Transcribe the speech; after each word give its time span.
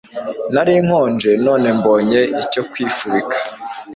nari 0.53 0.73
nkonje 0.85 1.31
none 1.45 1.67
mbonye 1.79 2.19
icyo 2.43 2.61
kwifubika 2.71 3.37